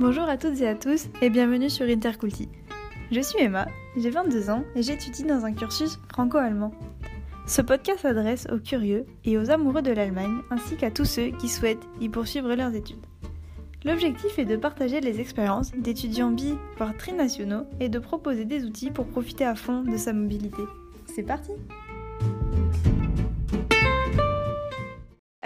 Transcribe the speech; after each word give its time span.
Bonjour 0.00 0.28
à 0.28 0.36
toutes 0.36 0.60
et 0.60 0.68
à 0.68 0.76
tous 0.76 1.08
et 1.20 1.28
bienvenue 1.28 1.68
sur 1.68 1.84
Interculti. 1.84 2.48
Je 3.10 3.20
suis 3.20 3.42
Emma, 3.42 3.66
j'ai 3.96 4.10
22 4.10 4.48
ans 4.48 4.62
et 4.76 4.82
j'étudie 4.82 5.24
dans 5.24 5.44
un 5.44 5.52
cursus 5.52 5.98
franco-allemand. 6.12 6.72
Ce 7.48 7.62
podcast 7.62 8.02
s'adresse 8.02 8.46
aux 8.52 8.60
curieux 8.60 9.06
et 9.24 9.36
aux 9.38 9.50
amoureux 9.50 9.82
de 9.82 9.90
l'Allemagne 9.90 10.38
ainsi 10.50 10.76
qu'à 10.76 10.92
tous 10.92 11.04
ceux 11.04 11.30
qui 11.30 11.48
souhaitent 11.48 11.82
y 12.00 12.08
poursuivre 12.08 12.54
leurs 12.54 12.76
études. 12.76 13.04
L'objectif 13.84 14.38
est 14.38 14.44
de 14.44 14.56
partager 14.56 15.00
les 15.00 15.20
expériences 15.20 15.72
d'étudiants 15.72 16.30
bi, 16.30 16.54
voire 16.76 16.96
trinationaux 16.96 17.66
et 17.80 17.88
de 17.88 17.98
proposer 17.98 18.44
des 18.44 18.64
outils 18.64 18.92
pour 18.92 19.08
profiter 19.08 19.46
à 19.46 19.56
fond 19.56 19.82
de 19.82 19.96
sa 19.96 20.12
mobilité. 20.12 20.62
C'est 21.06 21.24
parti 21.24 21.50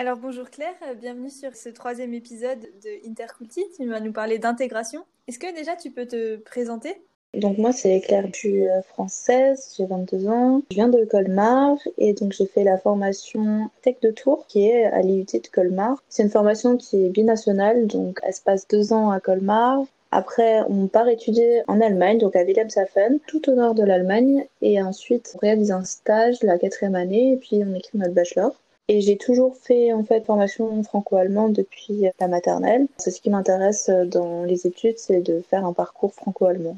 Alors 0.02 0.16
bonjour 0.16 0.51
Claire, 0.51 0.74
bienvenue 1.01 1.30
sur 1.30 1.55
ce 1.55 1.69
troisième 1.69 2.12
épisode 2.12 2.59
de 2.59 3.09
Interculti. 3.09 3.62
Tu 3.77 3.88
vas 3.88 4.01
nous 4.01 4.10
parler 4.10 4.41
d'intégration. 4.41 5.05
Est-ce 5.29 5.38
que 5.38 5.55
déjà 5.55 5.77
tu 5.77 5.93
peux 5.93 6.06
te 6.06 6.38
présenter? 6.38 7.01
Donc 7.34 7.56
moi 7.56 7.70
c'est 7.70 8.01
Claire, 8.01 8.27
je 8.27 8.37
suis 8.37 8.69
euh, 8.69 8.83
française, 8.83 9.73
j'ai 9.77 9.87
22 9.87 10.27
ans, 10.27 10.62
je 10.73 10.74
viens 10.74 10.88
de 10.88 11.05
Colmar 11.05 11.77
et 11.98 12.15
donc 12.15 12.33
j'ai 12.33 12.46
fait 12.46 12.65
la 12.65 12.79
formation 12.79 13.70
Tech 13.83 13.95
de 14.02 14.10
Tours 14.10 14.45
qui 14.48 14.66
est 14.66 14.87
à 14.87 15.02
l'IUT 15.02 15.24
de 15.24 15.48
Colmar. 15.52 16.02
C'est 16.09 16.24
une 16.24 16.30
formation 16.30 16.77
qui 16.77 17.07
est 17.07 17.10
binationale, 17.10 17.87
donc 17.87 18.19
elle 18.24 18.34
se 18.34 18.43
passe 18.43 18.66
deux 18.66 18.93
ans 18.93 19.12
à 19.12 19.21
Colmar. 19.21 19.84
Après, 20.10 20.62
on 20.69 20.88
part 20.88 21.09
étudier 21.09 21.62
en 21.69 21.80
Allemagne, 21.80 22.19
donc 22.19 22.34
à 22.34 22.43
Wilhelmshaven, 22.43 23.21
tout 23.29 23.48
au 23.48 23.55
nord 23.55 23.74
de 23.74 23.84
l'Allemagne, 23.84 24.46
et 24.62 24.82
ensuite 24.82 25.32
on 25.37 25.38
réalise 25.38 25.71
un 25.71 25.84
stage 25.84 26.43
la 26.43 26.59
quatrième 26.59 26.96
année, 26.96 27.34
et 27.34 27.37
puis 27.37 27.62
on 27.65 27.73
écrit 27.73 27.98
notre 27.98 28.15
bachelor. 28.15 28.52
Et 28.92 29.01
j'ai 29.01 29.16
toujours 29.16 29.56
fait 29.56 29.95
en 29.95 30.05
fait 30.05 30.23
formation 30.27 30.82
franco-allemande 30.82 31.55
depuis 31.55 32.04
la 32.21 32.29
maternelle. 32.29 32.87
C'est 32.98 33.10
ce 33.10 33.23
qui 33.23 33.30
m'intéresse 33.30 33.88
dans 33.88 34.45
les 34.45 34.66
études, 34.66 34.98
c'est 34.98 35.23
de 35.23 35.40
faire 35.48 35.65
un 35.65 35.73
parcours 35.73 36.12
franco-allemand. 36.12 36.76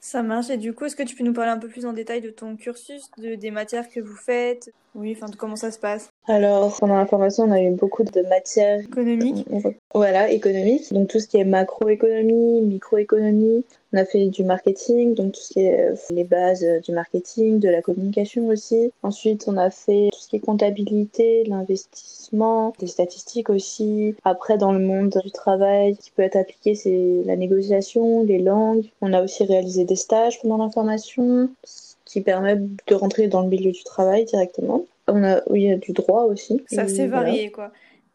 Ça 0.00 0.24
marche. 0.24 0.50
Et 0.50 0.56
du 0.56 0.72
coup, 0.74 0.86
est-ce 0.86 0.96
que 0.96 1.04
tu 1.04 1.14
peux 1.14 1.22
nous 1.22 1.32
parler 1.32 1.52
un 1.52 1.58
peu 1.58 1.68
plus 1.68 1.86
en 1.86 1.92
détail 1.92 2.20
de 2.20 2.30
ton 2.30 2.56
cursus, 2.56 3.08
de, 3.18 3.36
des 3.36 3.52
matières 3.52 3.88
que 3.88 4.00
vous 4.00 4.16
faites? 4.16 4.72
Oui, 4.96 5.14
enfin, 5.16 5.28
de 5.28 5.36
comment 5.36 5.54
ça 5.54 5.70
se 5.70 5.78
passe? 5.78 6.11
Alors, 6.28 6.76
pendant 6.78 6.96
la 6.96 7.06
formation, 7.06 7.44
on 7.44 7.50
a 7.50 7.60
eu 7.60 7.72
beaucoup 7.72 8.04
de 8.04 8.22
matières 8.28 8.78
économiques. 8.78 9.44
Voilà, 9.92 10.30
économiques. 10.30 10.92
Donc, 10.92 11.08
tout 11.08 11.18
ce 11.18 11.26
qui 11.26 11.38
est 11.38 11.44
macroéconomie, 11.44 12.60
microéconomie. 12.60 13.64
On 13.92 13.98
a 13.98 14.04
fait 14.04 14.28
du 14.28 14.44
marketing, 14.44 15.14
donc 15.14 15.32
tout 15.32 15.40
ce 15.40 15.52
qui 15.52 15.60
est 15.60 15.90
euh, 15.90 15.94
les 16.10 16.24
bases 16.24 16.64
euh, 16.64 16.80
du 16.80 16.92
marketing, 16.92 17.58
de 17.58 17.68
la 17.68 17.82
communication 17.82 18.46
aussi. 18.48 18.90
Ensuite, 19.02 19.44
on 19.48 19.56
a 19.58 19.68
fait 19.68 20.08
tout 20.12 20.18
ce 20.18 20.28
qui 20.28 20.36
est 20.36 20.40
comptabilité, 20.40 21.44
l'investissement, 21.44 22.72
des 22.78 22.86
statistiques 22.86 23.50
aussi. 23.50 24.14
Après, 24.24 24.56
dans 24.56 24.72
le 24.72 24.78
monde 24.78 25.20
du 25.22 25.30
travail, 25.30 25.96
ce 25.96 26.04
qui 26.04 26.10
peut 26.12 26.22
être 26.22 26.36
appliqué, 26.36 26.74
c'est 26.74 27.22
la 27.26 27.36
négociation, 27.36 28.22
les 28.22 28.38
langues. 28.38 28.88
On 29.02 29.12
a 29.12 29.22
aussi 29.22 29.44
réalisé 29.44 29.84
des 29.84 29.96
stages 29.96 30.40
pendant 30.40 30.64
la 30.64 30.70
formation, 30.70 31.50
ce 31.64 31.94
qui 32.06 32.22
permet 32.22 32.56
de 32.56 32.94
rentrer 32.94 33.26
dans 33.26 33.42
le 33.42 33.48
milieu 33.48 33.72
du 33.72 33.84
travail 33.84 34.24
directement. 34.24 34.84
On 35.12 35.22
a, 35.24 35.42
oui, 35.48 35.62
il 35.62 35.68
y 35.68 35.72
a 35.72 35.76
du 35.76 35.92
droit 35.92 36.24
aussi. 36.24 36.62
Ça 36.66 36.82
assez 36.82 37.06
varié, 37.06 37.50
quoi. 37.50 37.70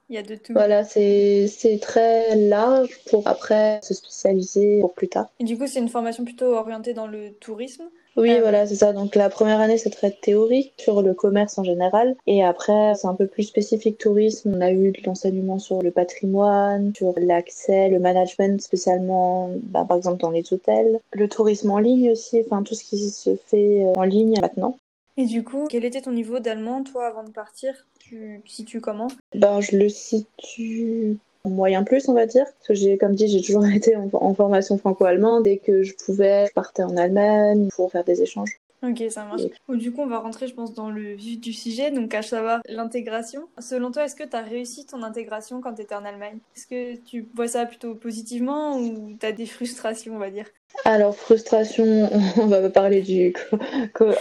Il 0.10 0.16
y 0.16 0.20
a 0.20 0.24
de 0.24 0.36
tout. 0.36 0.54
Voilà, 0.54 0.84
c'est 0.86 1.80
très 1.82 2.36
large 2.36 2.90
pour 3.10 3.28
après 3.28 3.80
se 3.84 3.94
spécialiser 3.94 4.80
pour 4.80 4.94
plus 4.94 5.10
tard. 5.10 5.28
Et 5.40 5.44
du 5.44 5.58
coup, 5.58 5.68
c'est 5.68 5.80
une 5.80 5.90
formation 5.90 6.24
plutôt 6.24 6.54
orientée 6.54 6.94
dans 6.94 7.08
le 7.08 7.32
tourisme? 7.34 7.84
Oui, 8.16 8.32
euh, 8.32 8.40
voilà, 8.40 8.66
c'est 8.66 8.76
ça. 8.76 8.94
Donc 8.94 9.16
la 9.16 9.30
première 9.30 9.60
année, 9.60 9.78
c'est 9.78 9.92
très 9.92 10.12
théorique 10.12 10.74
sur 10.78 11.02
le 11.02 11.14
commerce 11.14 11.58
en 11.60 11.64
général. 11.64 12.16
Et 12.26 12.44
après, 12.44 12.94
c'est 12.96 13.08
un 13.08 13.14
peu 13.14 13.28
plus 13.28 13.44
spécifique 13.44 13.98
tourisme. 13.98 14.54
On 14.56 14.62
a 14.62 14.72
eu 14.72 14.92
de 14.92 15.02
l'enseignement 15.06 15.60
sur 15.60 15.82
le 15.82 15.92
patrimoine, 15.92 16.94
sur 16.96 17.14
l'accès, 17.18 17.90
le 17.90 18.00
management, 18.00 18.62
spécialement, 18.62 19.52
bah, 19.64 19.86
par 19.88 19.98
exemple, 19.98 20.22
dans 20.22 20.32
les 20.32 20.52
hôtels. 20.52 21.00
Le 21.12 21.28
tourisme 21.28 21.70
en 21.70 21.80
ligne 21.80 22.12
aussi, 22.12 22.42
enfin 22.46 22.64
tout 22.64 22.74
ce 22.74 22.84
qui 22.84 23.10
se 23.10 23.36
fait 23.36 23.84
euh, 23.86 23.94
en 23.98 24.04
ligne 24.04 24.40
maintenant. 24.42 24.80
Et 25.18 25.26
du 25.26 25.44
coup, 25.44 25.68
quel 25.68 25.84
était 25.84 26.02
ton 26.02 26.12
niveau 26.12 26.40
d'allemand, 26.40 26.84
toi, 26.84 27.08
avant 27.08 27.24
de 27.24 27.32
partir? 27.32 27.74
Tu, 28.00 28.42
Si 28.46 28.66
tu 28.66 28.80
commences 28.80 29.14
Ben, 29.34 29.60
je 29.62 29.76
le 29.76 29.90
situe 29.90 31.18
moyen 31.44 31.84
plus, 31.84 32.08
on 32.08 32.14
va 32.14 32.26
dire. 32.26 32.46
Parce 32.46 32.68
que 32.68 32.74
j'ai, 32.76 32.98
comme 32.98 33.16
dit, 33.16 33.28
j'ai 33.28 33.42
toujours 33.42 33.66
été 33.76 33.96
en, 33.96 34.34
formation 34.34 34.78
franco-allemande. 34.78 35.44
Dès 35.44 35.58
que 35.58 35.84
je 35.84 35.94
pouvais, 35.96 36.46
je 36.48 36.54
partais 36.54 36.84
en 36.84 36.96
Allemagne 36.98 37.70
pour 37.76 37.92
faire 37.92 38.04
des 38.04 38.22
échanges. 38.22 38.60
Ok, 38.84 39.04
ça 39.10 39.26
marche. 39.26 39.42
Du 39.70 39.92
coup, 39.92 40.02
on 40.02 40.08
va 40.08 40.20
rentrer, 40.20 40.48
je 40.48 40.54
pense, 40.54 40.74
dans 40.74 40.90
le 40.90 41.14
vif 41.14 41.40
du 41.40 41.52
sujet, 41.52 41.90
donc 41.90 42.14
à 42.14 42.22
savoir 42.22 42.60
l'intégration. 42.70 43.48
Selon 43.60 43.92
toi, 43.92 44.06
est-ce 44.06 44.16
que 44.16 44.24
tu 44.24 44.36
as 44.36 44.42
réussi 44.42 44.86
ton 44.86 45.02
intégration 45.02 45.62
quand 45.62 45.74
tu 45.74 45.82
étais 45.82 45.96
en 45.96 46.06
Allemagne? 46.06 46.38
Est-ce 46.56 46.68
que 46.68 46.96
tu 47.04 47.28
vois 47.34 47.48
ça 47.48 47.66
plutôt 47.66 47.96
positivement 47.96 48.78
ou 48.78 49.16
tu 49.20 49.26
as 49.26 49.32
des 49.32 49.48
frustrations, 49.48 50.16
on 50.16 50.20
va 50.20 50.30
dire? 50.30 50.46
Alors, 50.86 51.16
frustration, 51.16 52.10
on 52.38 52.46
va 52.46 52.62
pas 52.62 52.70
parler 52.70 53.02
du 53.02 53.34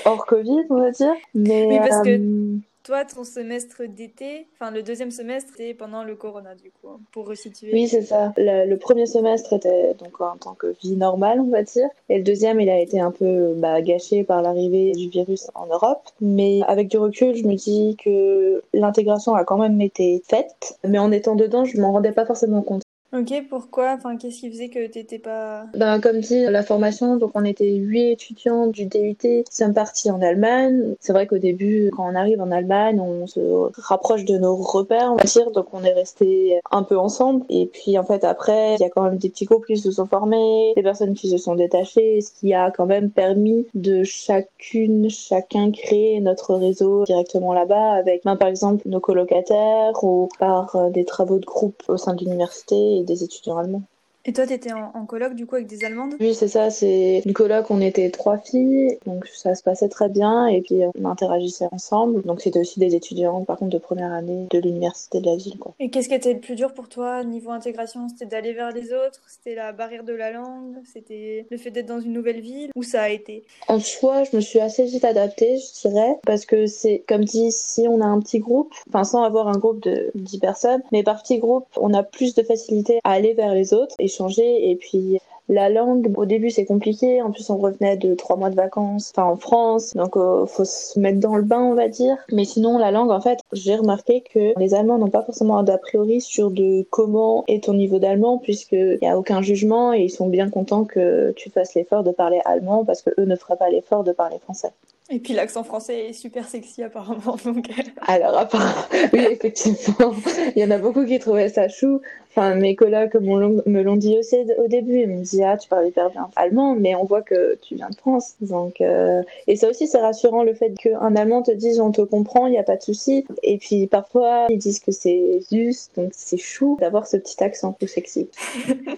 hors 0.05 0.25
Covid, 0.25 0.65
on 0.71 0.81
va 0.81 0.91
dire. 0.91 1.15
Mais, 1.35 1.67
oui, 1.67 1.79
parce 1.79 2.03
que 2.03 2.19
euh, 2.19 2.59
toi, 2.87 3.05
ton 3.05 3.25
semestre 3.25 3.83
d'été, 3.89 4.47
enfin 4.55 4.71
le 4.71 4.81
deuxième 4.81 5.11
semestre, 5.11 5.51
c'était 5.51 5.75
pendant 5.75 6.05
le 6.05 6.15
corona, 6.15 6.55
du 6.55 6.71
coup, 6.71 6.89
hein, 6.89 7.01
pour 7.11 7.27
resituer. 7.27 7.71
Oui, 7.73 7.89
c'est 7.89 8.03
ça. 8.03 8.33
Le, 8.37 8.77
premier 8.77 9.07
semestre 9.07 9.53
était 9.55 9.95
donc 9.95 10.21
en 10.21 10.37
tant 10.37 10.55
que 10.55 10.69
vie 10.81 10.95
normale, 10.95 11.41
on 11.41 11.51
va 11.51 11.65
dire. 11.65 11.89
Et 12.09 12.19
le 12.19 12.23
deuxième, 12.23 12.61
il 12.61 12.71
a 12.71 12.79
été 12.79 13.01
un 13.01 13.11
peu 13.11 13.55
bah, 13.57 13.83
gâché 13.83 14.23
par 14.23 14.41
l'arrivée 14.41 14.93
du 14.93 15.09
virus 15.09 15.51
en 15.57 15.67
Europe. 15.67 16.03
Mais 16.21 16.61
avec 16.69 16.87
du 16.87 16.99
recul, 16.99 17.35
je 17.35 17.45
me 17.45 17.55
dis 17.55 17.97
que 17.97 18.63
l'intégration 18.73 19.35
a 19.35 19.43
quand 19.43 19.59
même 19.59 19.81
été 19.81 20.23
faite. 20.29 20.79
Mais 20.87 20.99
en 20.99 21.11
étant 21.11 21.35
dedans, 21.35 21.65
je 21.65 21.81
m'en 21.81 21.91
rendais 21.91 22.13
pas 22.13 22.25
forcément 22.25 22.63
compte. 22.63 22.83
Ok, 23.19 23.33
pourquoi? 23.49 23.95
Enfin, 23.95 24.17
qu'est-ce 24.19 24.41
qui 24.41 24.51
faisait 24.51 24.69
que 24.69 24.87
t'étais 24.89 25.19
pas... 25.19 25.65
Ben, 25.75 26.01
comme 26.01 26.21
dit, 26.21 26.45
la 26.45 26.63
formation, 26.63 27.17
donc 27.17 27.31
on 27.35 27.45
était 27.45 27.73
huit 27.73 28.11
étudiants 28.11 28.67
du 28.67 28.85
DUT, 28.85 29.45
sommes 29.51 29.73
partis 29.73 30.11
en 30.11 30.21
Allemagne. 30.21 30.95
C'est 31.01 31.15
vrai 31.15 31.27
qu'au 31.27 31.39
début, 31.39 31.91
quand 31.97 32.07
on 32.11 32.15
arrive 32.15 32.43
en 32.43 32.51
Allemagne, 32.51 33.01
on 33.01 33.27
se 33.27 33.41
rapproche 33.81 34.25
de 34.27 34.37
nos 34.37 34.57
repères, 34.57 35.13
on 35.13 35.17
va 35.17 35.25
dire, 35.25 35.51
donc 35.53 35.69
on 35.73 35.83
est 35.83 35.95
resté 35.95 36.61
un 36.71 36.83
peu 36.83 36.99
ensemble. 36.99 37.45
Et 37.49 37.67
puis 37.67 37.97
en 37.97 38.05
fait, 38.05 38.23
après, 38.23 38.75
il 38.75 38.81
y 38.81 38.85
a 38.85 38.91
quand 38.91 39.03
même 39.03 39.17
des 39.17 39.31
petits 39.31 39.47
groupes 39.47 39.67
qui 39.67 39.79
se 39.79 39.91
sont 39.91 40.07
formés, 40.07 40.75
des 40.77 40.83
personnes 40.83 41.15
qui 41.15 41.31
se 41.31 41.39
sont 41.39 41.55
détachées, 41.55 42.21
ce 42.21 42.33
qui 42.33 42.53
a 42.53 42.71
quand 42.71 42.87
même 42.87 43.11
permis 43.11 43.67
de 43.75 44.05
chacune, 44.05 45.09
chacun 45.09 45.71
créer 45.71 46.21
notre 46.21 46.55
réseau 46.55 47.05
directement 47.05 47.55
là-bas 47.55 47.93
avec, 47.93 48.25
ben, 48.25 48.37
par 48.37 48.49
exemple, 48.49 48.83
nos 48.87 49.01
colocataires 49.01 50.05
ou 50.05 50.29
par 50.39 50.77
euh, 50.77 50.91
des 50.91 51.07
travaux 51.07 51.39
de 51.39 51.47
groupe 51.47 51.83
au 51.89 51.97
sein 51.97 52.15
de 52.15 52.23
l'université 52.23 53.05
des 53.07 53.25
étudiants 53.25 53.59
allemands. 53.59 53.89
Et 54.29 54.33
toi, 54.33 54.45
tu 54.45 54.53
étais 54.53 54.73
en, 54.73 54.91
en, 54.93 55.07
coloc 55.07 55.35
du 55.35 55.47
coup 55.47 55.55
avec 55.55 55.69
des 55.69 55.85
Allemandes? 55.85 56.15
Oui, 56.19 56.35
c'est 56.35 56.49
ça. 56.49 56.71
C'est 56.71 57.23
une 57.25 57.33
coloc. 57.33 57.71
On 57.71 57.81
était 57.81 58.11
trois 58.11 58.39
filles, 58.39 58.99
donc 59.07 59.25
ça 59.29 59.55
se 59.55 59.63
passait 59.63 59.89
très 59.89 60.09
bien. 60.09 60.47
Et 60.49 60.63
puis 60.63 60.81
on 60.99 61.05
interagissait 61.05 61.69
ensemble. 61.71 62.23
Donc 62.23 62.41
c'était 62.41 62.59
aussi 62.59 62.81
des 62.81 62.97
étudiants, 62.97 63.45
par 63.45 63.57
contre, 63.57 63.71
de 63.71 63.79
première 63.79 64.13
année 64.13 64.49
de 64.51 64.59
l'université 64.59 65.21
de 65.21 65.27
la 65.27 65.37
ville. 65.37 65.59
Quoi. 65.59 65.75
Et 65.79 65.91
qu'est-ce 65.91 66.09
qui 66.09 66.15
était 66.15 66.35
le 66.35 66.41
plus 66.41 66.57
dur 66.57 66.75
pour 66.75 66.89
toi 66.89 67.23
niveau 67.23 67.51
intégration? 67.51 68.09
C'était 68.09 68.27
d'aller 68.27 68.53
vers 68.53 68.73
les 68.73 68.93
autres? 68.93 69.21
C'était 69.29 69.55
la 69.55 69.73
barrière 69.73 70.03
de 70.03 70.13
la 70.13 70.33
langue? 70.33 70.75
C'était 70.93 71.47
le 71.49 71.57
fait 71.57 71.71
d'être 71.71 71.87
dans 71.87 72.01
une 72.01 72.13
nouvelle 72.13 72.41
ville? 72.41 72.71
Où 72.75 72.83
ça 72.83 73.03
a 73.03 73.11
été? 73.11 73.45
En 73.69 73.79
soi, 73.79 74.25
je 74.25 74.35
me 74.35 74.41
suis 74.41 74.59
assez 74.59 74.87
vite 74.87 75.05
adaptée, 75.05 75.59
je 75.59 75.89
dirais, 75.89 76.19
parce 76.25 76.47
que 76.47 76.67
c'est 76.67 77.05
comme 77.07 77.25
dit, 77.25 77.53
si 77.53 77.87
on 77.89 78.01
a 78.01 78.07
un 78.07 78.19
petit 78.19 78.41
groupe, 78.41 78.75
enfin 78.89 79.05
sans 79.05 79.23
avoir 79.23 79.47
un 79.47 79.59
groupe 79.59 79.81
de 79.85 80.11
10 80.17 80.41
personnes, 80.41 80.83
mais 80.91 81.05
par 81.05 81.23
petit 81.23 81.39
groupe, 81.39 81.67
on 81.77 81.95
a 81.95 82.03
plus 82.03 82.35
de 82.35 82.43
facilité 82.43 82.99
à 83.05 83.13
aller 83.13 83.33
vers 83.33 83.55
les 83.55 83.73
autres. 83.73 83.95
Et 84.01 84.09
changer. 84.17 84.71
Et 84.71 84.77
puis 84.77 85.19
la 85.49 85.69
langue, 85.69 86.13
au 86.17 86.27
début 86.27 86.51
c'est 86.51 86.65
compliqué. 86.65 87.23
En 87.23 87.31
plus 87.31 87.49
on 87.51 87.57
revenait 87.57 87.97
de 87.97 88.15
trois 88.15 88.37
mois 88.37 88.51
de 88.51 88.57
vacances, 88.57 89.13
enfin 89.15 89.31
en 89.31 89.37
France, 89.37 89.95
donc 89.95 90.17
euh, 90.17 90.47
faut 90.47 90.65
se 90.65 90.99
mettre 90.99 91.21
dans 91.21 91.37
le 91.37 91.43
bain 91.43 91.61
on 91.61 91.75
va 91.75 91.89
dire. 91.89 92.17
Mais 92.33 92.45
sinon 92.45 92.79
la 92.79 92.91
langue 92.91 93.11
en 93.11 93.21
fait, 93.21 93.41
j'ai 93.53 93.77
remarqué 93.77 94.23
que 94.23 94.59
les 94.59 94.75
Allemands 94.75 94.99
n'ont 94.99 95.11
pas 95.11 95.23
forcément 95.23 95.63
d'a 95.63 95.79
priori 95.79 96.21
sur 96.21 96.51
de 96.51 96.85
comment 96.91 97.45
est 97.47 97.65
ton 97.65 97.75
niveau 97.75 97.99
d'allemand 97.99 98.39
puisqu'il 98.39 98.99
n'y 99.01 99.09
a 99.09 99.17
aucun 99.17 99.43
jugement 99.43 99.93
et 99.93 100.01
ils 100.01 100.11
sont 100.11 100.29
bien 100.29 100.51
contents 100.51 100.85
que 100.85 101.33
tu 101.37 101.51
fasses 101.51 101.75
l'effort 101.75 102.03
de 102.03 102.11
parler 102.11 102.41
allemand 102.45 102.85
parce 102.85 103.03
que 103.03 103.11
eux 103.19 103.25
ne 103.25 103.37
feraient 103.37 103.57
pas 103.57 103.71
l'effort 103.71 104.05
de 104.05 104.13
parler 104.13 104.39
français. 104.39 104.73
Et 105.09 105.21
puis 105.21 105.35
l'accent 105.35 105.63
français 105.63 106.09
est 106.09 106.13
super 106.13 106.49
sexy 106.49 106.83
apparemment. 106.83 107.37
Donc... 107.45 107.71
Alors 108.09 108.37
apparemment, 108.37 108.73
oui 109.13 109.27
effectivement, 109.31 110.13
il 110.57 110.63
y 110.63 110.65
en 110.65 110.71
a 110.73 110.79
beaucoup 110.79 111.05
qui 111.05 111.21
trouvaient 111.21 111.49
ça 111.49 111.69
chou. 111.69 112.01
Enfin, 112.37 112.55
mes 112.55 112.77
collègues 112.77 113.15
me 113.15 113.83
l'ont 113.83 113.97
dit 113.97 114.19
aussi 114.19 114.37
au 114.59 114.69
début. 114.69 115.01
Ils 115.01 115.09
me 115.09 115.23
dit 115.23 115.43
ah 115.43 115.57
tu 115.57 115.71
parles 115.71 115.87
hyper 115.87 116.11
bien 116.11 116.29
allemand, 116.37 116.75
mais 116.75 116.95
on 116.95 117.05
voit 117.05 117.23
que 117.23 117.59
tu 117.63 117.77
viens 117.77 117.89
de 117.89 117.97
France. 117.97 118.35
Donc 118.43 118.83
euh, 118.83 119.23
et 119.47 119.57
ça 119.57 119.71
aussi 119.71 119.89
c'est 119.89 120.01
rassurant 120.01 120.43
le 120.43 120.53
fait 120.53 120.75
qu'un 120.75 121.17
allemand 121.17 121.43
te 121.43 121.51
dise 121.51 121.81
on 121.81 121.93
te 121.93 122.03
comprend, 122.03 122.47
il 122.47 122.51
n'y 122.51 122.59
a 122.59 122.63
pas 122.63 122.77
de 122.77 122.83
souci. 122.83 123.25
Et 123.43 123.57
puis 123.57 123.87
parfois 123.87 124.49
ils 124.51 124.59
disent 124.59 124.81
que 124.81 124.93
c'est 124.93 125.41
juste, 125.51 125.93
donc 125.97 126.11
c'est 126.15 126.37
chou 126.37 126.77
d'avoir 126.79 127.07
ce 127.07 127.17
petit 127.17 127.43
accent 127.43 127.73
tout 127.73 127.87
sexy. 127.87 128.29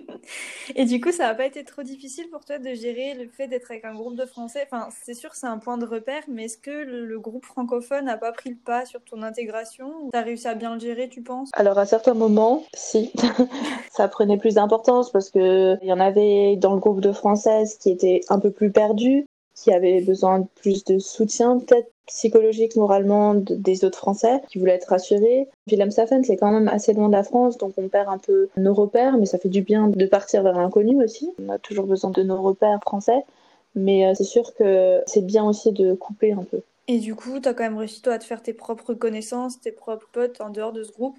et 0.74 0.84
du 0.84 1.00
coup 1.00 1.12
ça 1.12 1.28
n'a 1.28 1.34
pas 1.36 1.46
été 1.46 1.62
trop 1.62 1.84
difficile 1.84 2.28
pour 2.30 2.44
toi 2.44 2.58
de 2.58 2.74
gérer 2.74 3.14
le 3.14 3.28
fait 3.28 3.46
d'être 3.46 3.70
avec 3.70 3.84
un 3.84 3.94
groupe 3.94 4.16
de 4.16 4.26
Français? 4.26 4.66
Enfin 4.66 4.88
c'est 5.04 5.14
sûr 5.14 5.36
c'est 5.36 5.46
un 5.46 5.58
point 5.58 5.78
de 5.78 5.86
repères, 5.86 6.24
mais 6.26 6.46
est-ce 6.46 6.58
que 6.58 6.70
le 6.70 7.20
groupe 7.20 7.44
francophone 7.44 8.06
n'a 8.06 8.16
pas 8.16 8.32
pris 8.32 8.50
le 8.50 8.56
pas 8.56 8.84
sur 8.84 9.00
ton 9.02 9.22
intégration? 9.22 10.10
T'as 10.12 10.22
réussi 10.22 10.48
à 10.48 10.56
bien 10.56 10.74
le 10.74 10.80
gérer, 10.80 11.08
tu 11.08 11.22
penses? 11.22 11.50
Alors 11.52 11.78
à 11.78 11.86
certains 11.86 12.14
moments, 12.14 12.64
si. 12.74 13.12
ça 13.90 14.08
prenait 14.08 14.36
plus 14.36 14.54
d'importance 14.54 15.10
parce 15.10 15.30
que 15.30 15.76
il 15.82 15.88
y 15.88 15.92
en 15.92 16.00
avait 16.00 16.56
dans 16.56 16.74
le 16.74 16.80
groupe 16.80 17.00
de 17.00 17.12
françaises 17.12 17.76
qui 17.76 17.90
étaient 17.90 18.20
un 18.28 18.38
peu 18.38 18.50
plus 18.50 18.70
perdus, 18.70 19.26
qui 19.54 19.72
avaient 19.72 20.00
besoin 20.00 20.40
de 20.40 20.46
plus 20.56 20.84
de 20.84 20.98
soutien 20.98 21.58
peut-être 21.58 21.90
psychologique, 22.06 22.74
moralement 22.76 23.34
des 23.34 23.84
autres 23.84 23.98
Français 23.98 24.40
qui 24.48 24.58
voulaient 24.58 24.74
être 24.74 24.88
rassurés. 24.88 25.48
Willem 25.66 25.90
Safen, 25.90 26.24
c'est 26.24 26.36
quand 26.36 26.50
même 26.50 26.68
assez 26.68 26.92
loin 26.94 27.08
de 27.08 27.12
la 27.12 27.22
France, 27.22 27.58
donc 27.58 27.74
on 27.76 27.88
perd 27.88 28.08
un 28.08 28.18
peu 28.18 28.48
nos 28.56 28.74
repères, 28.74 29.18
mais 29.18 29.26
ça 29.26 29.38
fait 29.38 29.48
du 29.48 29.62
bien 29.62 29.88
de 29.88 30.06
partir 30.06 30.42
vers 30.42 30.58
l'inconnu 30.58 31.02
aussi. 31.02 31.30
On 31.44 31.50
a 31.50 31.58
toujours 31.58 31.86
besoin 31.86 32.10
de 32.10 32.22
nos 32.22 32.40
repères 32.40 32.80
français, 32.80 33.24
mais 33.74 34.06
euh, 34.06 34.14
c'est 34.14 34.24
sûr 34.24 34.54
que 34.54 35.02
c'est 35.06 35.24
bien 35.24 35.44
aussi 35.44 35.72
de 35.72 35.94
couper 35.94 36.32
un 36.32 36.44
peu. 36.44 36.60
Et 36.86 36.98
du 36.98 37.14
coup, 37.14 37.38
tu 37.38 37.48
as 37.48 37.52
quand 37.52 37.64
même 37.64 37.76
réussi 37.76 38.00
toi 38.00 38.14
à 38.14 38.18
te 38.18 38.24
faire 38.24 38.42
tes 38.42 38.54
propres 38.54 38.94
connaissances, 38.94 39.60
tes 39.60 39.72
propres 39.72 40.08
potes 40.10 40.40
en 40.40 40.48
dehors 40.48 40.72
de 40.72 40.82
ce 40.82 40.92
groupe 40.92 41.18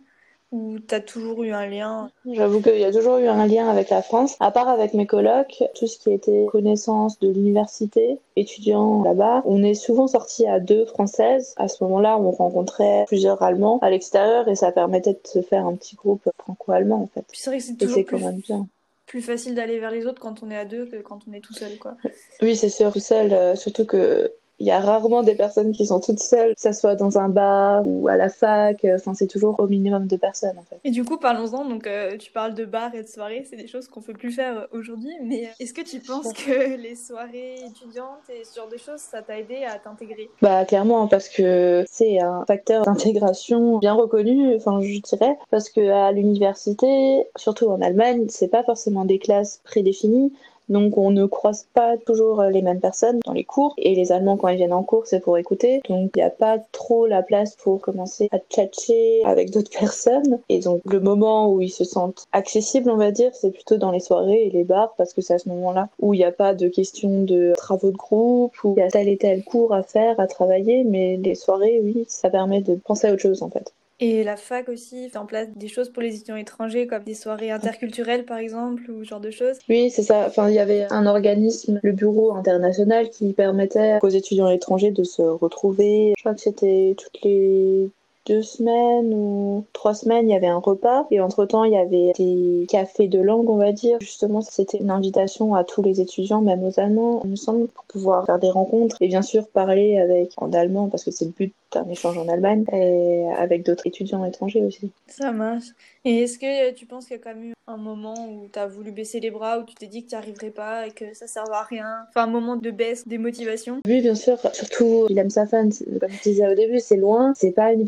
ou 0.51 0.79
t'as 0.79 0.99
toujours 0.99 1.43
eu 1.43 1.51
un 1.51 1.67
lien 1.67 2.09
J'avoue 2.25 2.61
qu'il 2.61 2.79
y 2.79 2.85
a 2.85 2.91
toujours 2.91 3.17
eu 3.17 3.27
un 3.27 3.45
lien 3.45 3.69
avec 3.69 3.89
la 3.89 4.01
France, 4.01 4.35
à 4.39 4.51
part 4.51 4.67
avec 4.67 4.93
mes 4.93 5.05
colocs, 5.05 5.63
tout 5.75 5.87
ce 5.87 5.99
qui 5.99 6.11
était 6.11 6.47
connaissance 6.51 7.19
de 7.19 7.29
l'université, 7.29 8.19
étudiants 8.35 9.03
là-bas. 9.03 9.43
On 9.45 9.63
est 9.63 9.75
souvent 9.75 10.07
sortis 10.07 10.47
à 10.47 10.59
deux 10.59 10.85
françaises. 10.85 11.53
À 11.57 11.67
ce 11.67 11.83
moment-là, 11.83 12.17
on 12.17 12.31
rencontrait 12.31 13.05
plusieurs 13.07 13.41
Allemands 13.41 13.79
à 13.81 13.89
l'extérieur 13.89 14.47
et 14.47 14.55
ça 14.55 14.71
permettait 14.71 15.13
de 15.13 15.19
se 15.23 15.41
faire 15.41 15.65
un 15.65 15.75
petit 15.75 15.95
groupe 15.95 16.27
franco-allemand 16.39 17.03
en 17.03 17.07
fait. 17.07 17.25
c'est 17.33 17.49
vrai 17.49 17.59
que 17.59 17.63
c'est 17.63 17.77
toujours 17.77 18.05
plus... 18.05 18.17
quand 18.17 18.25
même 18.25 18.39
bien 18.39 18.67
plus 19.09 19.21
facile 19.23 19.55
d'aller 19.55 19.79
vers 19.79 19.89
les 19.89 20.05
autres 20.05 20.21
quand 20.21 20.43
on 20.43 20.51
est 20.51 20.57
à 20.57 20.65
deux 20.65 20.85
que 20.85 20.97
quand 20.97 21.21
on 21.27 21.33
est 21.33 21.39
tout 21.39 21.53
seul 21.53 21.79
quoi. 21.79 21.95
Oui, 22.43 22.55
c'est 22.55 22.69
sûr, 22.69 22.93
tout 22.93 22.99
seul, 22.99 23.33
euh, 23.33 23.55
surtout 23.55 23.85
que 23.85 24.31
il 24.59 24.67
y 24.67 24.71
a 24.71 24.79
rarement 24.79 25.23
des 25.23 25.35
personnes 25.35 25.71
qui 25.71 25.85
sont 25.85 25.99
toutes 25.99 26.19
seules, 26.19 26.53
que 26.53 26.61
ce 26.61 26.73
soit 26.73 26.95
dans 26.95 27.17
un 27.17 27.29
bar 27.29 27.83
ou 27.87 28.09
à 28.09 28.17
la 28.17 28.29
fac. 28.29 28.85
Enfin, 28.95 29.13
c'est 29.13 29.27
toujours 29.27 29.57
au 29.59 29.67
minimum 29.67 30.07
de 30.07 30.17
personnes, 30.17 30.57
en 30.57 30.63
fait. 30.63 30.79
Et 30.83 30.91
du 30.91 31.05
coup, 31.05 31.17
parlons-en. 31.17 31.65
Donc, 31.65 31.87
euh, 31.87 32.17
tu 32.17 32.31
parles 32.31 32.53
de 32.53 32.65
bar 32.65 32.93
et 32.93 33.03
de 33.03 33.07
soirées. 33.07 33.45
C'est 33.49 33.55
des 33.55 33.67
choses 33.67 33.87
qu'on 33.87 34.01
peut 34.01 34.13
plus 34.13 34.31
faire 34.31 34.59
euh, 34.59 34.77
aujourd'hui. 34.77 35.13
Mais 35.23 35.45
euh, 35.45 35.49
est-ce 35.61 35.73
que 35.73 35.81
tu 35.81 35.99
penses 35.99 36.33
que 36.33 36.75
les 36.81 36.95
soirées 36.95 37.55
étudiantes 37.65 38.29
et 38.29 38.43
ce 38.43 38.59
genre 38.59 38.67
de 38.67 38.77
choses, 38.77 38.99
ça 38.99 39.21
t'a 39.21 39.39
aidé 39.39 39.63
à 39.63 39.79
t'intégrer? 39.79 40.29
Bah, 40.41 40.65
clairement, 40.65 41.07
parce 41.07 41.29
que 41.29 41.85
c'est 41.89 42.19
un 42.19 42.43
facteur 42.45 42.83
d'intégration 42.83 43.77
bien 43.77 43.93
reconnu, 43.93 44.55
enfin, 44.55 44.81
je 44.81 44.99
dirais. 44.99 45.37
Parce 45.51 45.69
que 45.69 45.89
à 45.89 46.11
l'université, 46.11 47.25
surtout 47.37 47.67
en 47.67 47.81
Allemagne, 47.81 48.25
c'est 48.27 48.49
pas 48.49 48.63
forcément 48.63 49.05
des 49.05 49.19
classes 49.19 49.61
prédéfinies. 49.63 50.33
Donc 50.69 50.97
on 50.97 51.11
ne 51.11 51.25
croise 51.25 51.67
pas 51.73 51.97
toujours 51.97 52.43
les 52.43 52.61
mêmes 52.61 52.79
personnes 52.79 53.19
dans 53.25 53.33
les 53.33 53.43
cours 53.43 53.73
et 53.77 53.95
les 53.95 54.11
Allemands 54.11 54.37
quand 54.37 54.47
ils 54.49 54.57
viennent 54.57 54.73
en 54.73 54.83
cours 54.83 55.07
c'est 55.07 55.19
pour 55.19 55.37
écouter. 55.37 55.81
Donc 55.89 56.11
il 56.15 56.19
n'y 56.19 56.23
a 56.23 56.29
pas 56.29 56.59
trop 56.71 57.07
la 57.07 57.23
place 57.23 57.55
pour 57.55 57.81
commencer 57.81 58.29
à 58.31 58.39
tchatcher 58.39 59.21
avec 59.25 59.49
d'autres 59.53 59.71
personnes. 59.71 60.39
Et 60.49 60.59
donc 60.59 60.81
le 60.85 60.99
moment 60.99 61.51
où 61.51 61.61
ils 61.61 61.69
se 61.69 61.83
sentent 61.83 62.25
accessibles 62.31 62.89
on 62.89 62.97
va 62.97 63.11
dire 63.11 63.31
c'est 63.33 63.51
plutôt 63.51 63.77
dans 63.77 63.91
les 63.91 63.99
soirées 63.99 64.45
et 64.45 64.49
les 64.49 64.63
bars 64.63 64.93
parce 64.97 65.13
que 65.13 65.21
c'est 65.21 65.33
à 65.33 65.39
ce 65.39 65.49
moment-là 65.49 65.89
où 65.99 66.13
il 66.13 66.17
n'y 66.17 66.23
a 66.23 66.31
pas 66.31 66.53
de 66.53 66.67
question 66.67 67.23
de 67.23 67.53
travaux 67.57 67.91
de 67.91 67.97
groupe 67.97 68.53
ou 68.63 68.73
il 68.77 68.79
y 68.79 68.83
a 68.83 68.89
tel 68.89 69.07
et 69.07 69.17
tel 69.17 69.43
cours 69.43 69.73
à 69.73 69.83
faire, 69.83 70.19
à 70.19 70.27
travailler. 70.27 70.83
Mais 70.83 71.17
les 71.17 71.35
soirées 71.35 71.81
oui 71.83 72.05
ça 72.07 72.29
permet 72.29 72.61
de 72.61 72.75
penser 72.75 73.07
à 73.07 73.13
autre 73.13 73.21
chose 73.21 73.43
en 73.43 73.49
fait. 73.49 73.73
Et 74.01 74.23
la 74.23 74.37
fac 74.37 74.69
aussi 74.69 75.09
fait 75.09 75.17
en 75.17 75.25
place 75.25 75.47
des 75.55 75.67
choses 75.67 75.89
pour 75.89 76.01
les 76.01 76.15
étudiants 76.15 76.37
étrangers, 76.37 76.87
comme 76.87 77.03
des 77.03 77.13
soirées 77.13 77.51
interculturelles 77.51 78.25
par 78.25 78.37
exemple, 78.37 78.89
ou 78.89 79.03
ce 79.03 79.09
genre 79.09 79.19
de 79.19 79.31
choses. 79.31 79.57
Oui, 79.67 79.89
c'est 79.89 80.03
ça. 80.03 80.25
Enfin, 80.27 80.49
il 80.49 80.55
y 80.55 80.59
avait 80.59 80.87
un 80.89 81.05
organisme, 81.05 81.79
le 81.83 81.91
Bureau 81.91 82.33
international, 82.33 83.09
qui 83.09 83.33
permettait 83.33 83.99
aux 84.01 84.09
étudiants 84.09 84.49
étrangers 84.49 84.91
de 84.91 85.03
se 85.03 85.21
retrouver. 85.21 86.13
Je 86.15 86.21
crois 86.21 86.33
que 86.33 86.41
c'était 86.41 86.95
toutes 86.97 87.21
les 87.23 87.89
deux 88.29 88.43
semaines 88.43 89.13
ou 89.13 89.65
trois 89.73 89.95
semaines, 89.95 90.29
il 90.29 90.31
y 90.31 90.35
avait 90.35 90.47
un 90.47 90.59
repas. 90.59 91.07
Et 91.11 91.19
entre-temps, 91.19 91.63
il 91.63 91.73
y 91.73 91.77
avait 91.77 92.13
des 92.17 92.67
cafés 92.69 93.07
de 93.07 93.19
langue, 93.19 93.49
on 93.49 93.57
va 93.57 93.71
dire. 93.71 93.97
Justement, 93.99 94.41
c'était 94.41 94.77
une 94.77 94.91
invitation 94.91 95.55
à 95.55 95.63
tous 95.63 95.81
les 95.81 95.99
étudiants, 95.99 96.41
même 96.41 96.63
aux 96.63 96.79
Allemands, 96.79 97.21
il 97.23 97.31
me 97.31 97.35
semble, 97.35 97.67
pour 97.67 97.83
pouvoir 97.85 98.25
faire 98.25 98.39
des 98.39 98.51
rencontres. 98.51 98.95
Et 99.01 99.07
bien 99.07 99.23
sûr, 99.23 99.47
parler 99.47 99.97
avec 99.97 100.31
en 100.37 100.53
allemand, 100.53 100.87
parce 100.89 101.03
que 101.03 101.11
c'est 101.11 101.25
le 101.25 101.31
but 101.31 101.53
d'un 101.73 101.87
échange 101.89 102.17
en 102.17 102.27
Allemagne, 102.27 102.65
et 102.71 103.25
avec 103.37 103.63
d'autres 103.65 103.85
étudiants 103.85 104.23
étrangers 104.25 104.63
aussi. 104.63 104.91
Ça 105.07 105.31
marche. 105.31 105.65
Et 106.05 106.23
est-ce 106.23 106.39
que 106.39 106.71
tu 106.71 106.85
penses 106.85 107.05
qu'il 107.05 107.17
y 107.17 107.19
a 107.19 107.23
quand 107.23 107.35
même 107.35 107.49
eu 107.49 107.53
un 107.67 107.77
moment 107.77 108.15
où 108.27 108.47
tu 108.51 108.57
as 108.57 108.65
voulu 108.65 108.91
baisser 108.91 109.19
les 109.19 109.29
bras, 109.29 109.59
où 109.59 109.63
tu 109.63 109.75
t'es 109.75 109.85
dit 109.85 110.03
que 110.03 110.09
tu 110.09 110.15
n'y 110.15 110.21
arriverais 110.21 110.49
pas 110.49 110.87
et 110.87 110.91
que 110.91 111.13
ça 111.13 111.25
ne 111.25 111.29
servait 111.29 111.53
à 111.53 111.63
rien? 111.63 111.85
Enfin, 112.09 112.23
un 112.23 112.31
moment 112.31 112.55
de 112.55 112.71
baisse 112.71 113.07
des 113.07 113.19
motivations? 113.19 113.77
Oui, 113.85 114.01
bien 114.01 114.15
sûr. 114.15 114.39
Surtout, 114.53 115.05
Willem 115.09 115.29
Safan, 115.29 115.69
comme 115.99 116.09
je 116.09 116.21
disais 116.23 116.51
au 116.51 116.55
début, 116.55 116.79
c'est 116.79 116.95
loin. 116.95 117.33
C'est 117.35 117.51
pas 117.51 117.73
une 117.73 117.83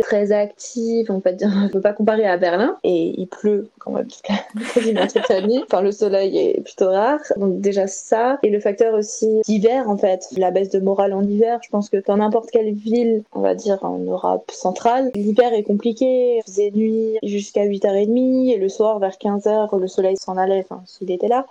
très 0.00 0.32
active. 0.32 1.10
On 1.10 1.20
peut 1.20 1.32
dire, 1.32 1.50
on 1.64 1.68
peut 1.68 1.80
pas 1.80 1.92
comparer 1.92 2.26
à 2.26 2.36
Berlin. 2.36 2.76
Et 2.84 3.14
il 3.16 3.26
pleut 3.26 3.68
quand 3.78 3.92
même 3.92 4.08
quasiment 4.74 5.06
toute 5.06 5.28
l'année. 5.28 5.60
Enfin, 5.64 5.82
le 5.82 5.92
soleil 5.92 6.36
est 6.36 6.60
plutôt 6.62 6.90
rare. 6.90 7.20
Donc, 7.36 7.60
déjà 7.60 7.86
ça. 7.86 8.38
Et 8.42 8.50
le 8.50 8.60
facteur 8.60 8.94
aussi 8.94 9.40
d'hiver, 9.46 9.88
en 9.88 9.96
fait. 9.96 10.26
La 10.36 10.50
baisse 10.50 10.70
de 10.70 10.80
morale 10.80 11.12
en 11.12 11.22
hiver. 11.22 11.60
Je 11.62 11.70
pense 11.70 11.88
que 11.88 11.98
dans 12.04 12.16
n'importe 12.16 12.50
quelle 12.50 12.74
ville, 12.74 13.22
on 13.32 13.40
va 13.40 13.54
dire 13.54 13.78
en 13.82 13.98
Europe 13.98 14.50
centrale, 14.50 15.10
l'hiver 15.14 15.52
est 15.52 15.62
compliqué. 15.62 16.38
Il 16.38 16.42
faisait 16.44 16.70
nuit 16.74 17.18
jusqu'à 17.22 17.64
8h30 17.64 18.52
et 18.52 18.58
le 18.58 18.68
soir 18.68 18.98
vers 18.98 19.12
15h 19.12 19.76
le 19.78 19.88
soleil 19.88 20.16
s'en 20.16 20.36
allait, 20.36 20.64
enfin 20.68 20.82
s'il 20.86 21.10
était 21.10 21.28
là. 21.28 21.46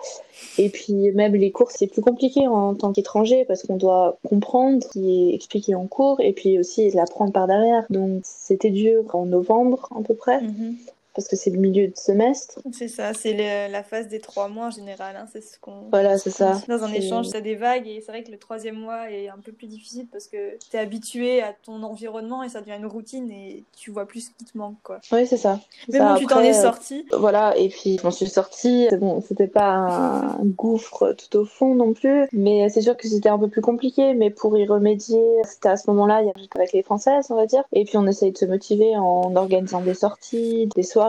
Et 0.58 0.70
puis 0.70 1.12
même 1.12 1.36
les 1.36 1.52
cours 1.52 1.72
c'est 1.72 1.88
plus 1.88 2.02
compliqué 2.02 2.48
en 2.48 2.76
tant 2.76 2.92
qu'étranger 2.92 3.46
parce 3.46 3.64
qu'on 3.64 3.78
doit 3.78 4.18
comprendre 4.28 4.84
ce 4.84 4.90
qui 4.90 5.30
est 5.30 5.36
expliqué 5.36 5.76
en 5.76 5.88
cours 5.88 6.20
et 6.20 6.34
puis 6.34 6.60
aussi 6.60 6.90
l'apprendre 6.92 7.32
par 7.32 7.48
derrière. 7.48 7.86
Donc 7.90 8.24
c'était 8.25 8.72
dur 8.72 9.04
en 9.16 9.25
novembre 9.25 9.88
à 9.95 10.01
peu 10.01 10.16
près. 10.16 10.42
Mhm 10.42 10.77
parce 11.15 11.27
que 11.27 11.35
c'est 11.35 11.50
le 11.50 11.59
milieu 11.59 11.88
de 11.88 11.95
semestre. 11.95 12.59
C'est 12.71 12.88
ça, 12.88 13.13
c'est 13.13 13.67
la 13.69 13.83
phase 13.83 14.07
des 14.07 14.19
trois 14.19 14.50
mois 14.50 14.67
en 14.67 14.71
général. 14.71 15.15
Hein, 15.15 15.27
c'est 15.31 15.41
ce 15.41 15.57
qu'on. 15.59 15.89
Voilà, 15.89 16.17
c'est 16.17 16.31
ça. 16.31 16.62
Dans 16.67 16.83
un 16.83 16.91
échange, 16.94 17.27
ça 17.27 17.41
des 17.41 17.56
vagues 17.56 17.88
et 17.88 18.01
c'est 18.01 18.12
vrai 18.12 18.23
que 18.23 18.31
le 18.31 18.38
troisième 18.38 18.75
mois 18.75 19.09
est 19.12 19.29
un 19.29 19.38
peu 19.38 19.51
plus 19.51 19.67
difficile 19.67 20.07
parce 20.12 20.27
que 20.27 20.57
tu 20.69 20.75
es 20.75 20.79
habitué 20.79 21.41
à 21.41 21.53
ton 21.53 21.83
environnement 21.83 22.44
et 22.44 22.50
ça 22.50 22.62
devient 22.62 22.77
une 22.77 22.85
routine 22.85 23.29
et 23.31 23.63
tu 23.77 23.91
vois 23.91 24.06
plus 24.06 24.21
ce 24.21 24.29
qui 24.38 24.51
te 24.51 24.57
manque. 24.57 24.77
Quoi. 24.83 25.00
Oui, 25.12 25.25
c'est 25.25 25.38
ça. 25.38 25.59
Mais 25.89 26.00
bon, 26.00 26.15
tu 26.15 26.25
t'en 26.25 26.41
es 26.41 26.53
sorti. 26.53 27.06
Euh, 27.13 27.17
voilà, 27.17 27.56
et 27.57 27.69
puis 27.69 27.97
je 27.97 28.03
m'en 28.03 28.12
suis 28.12 28.27
sortie. 28.27 28.88
Bon, 29.00 29.21
c'était 29.21 29.47
pas 29.47 29.71
un 29.71 30.45
gouffre 30.45 31.13
tout 31.13 31.38
au 31.38 31.45
fond 31.45 31.75
non 31.75 31.94
plus, 31.94 32.27
mais 32.33 32.67
c'est 32.69 32.81
sûr 32.81 32.97
que 32.97 33.07
c'était 33.07 33.29
un 33.29 33.39
peu 33.39 33.47
plus 33.47 33.62
compliqué. 33.62 34.13
Mais 34.13 34.29
pour 34.29 34.57
y 34.57 34.65
remédier, 34.65 35.23
c'était 35.45 35.69
à 35.69 35.77
ce 35.77 35.89
moment-là, 35.91 36.21
il 36.21 36.27
y 36.27 36.29
avait 36.29 36.47
avec 36.56 36.73
les 36.73 36.83
Françaises, 36.83 37.27
on 37.29 37.35
va 37.35 37.45
dire. 37.45 37.63
Et 37.73 37.85
puis 37.85 37.97
on 37.97 38.06
essaye 38.07 38.31
de 38.31 38.38
se 38.38 38.45
motiver 38.45 38.97
en 38.97 39.35
organisant 39.35 39.81
des 39.81 39.94
sorties, 39.94 40.67
des 40.75 40.84
soirées 40.84 41.04